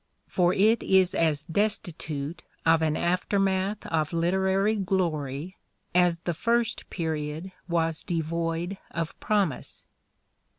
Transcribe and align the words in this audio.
For 0.25 0.51
it 0.51 0.81
is 0.81 1.13
as 1.13 1.45
destitute 1.45 2.41
of 2.65 2.81
an 2.81 2.97
aftermath 2.97 3.85
of 3.85 4.13
literary 4.13 4.73
glory 4.75 5.57
as 5.93 6.21
the 6.21 6.33
first 6.33 6.89
period 6.89 7.51
was 7.69 8.01
devoid 8.01 8.79
of 8.89 9.15
promise. 9.19 9.83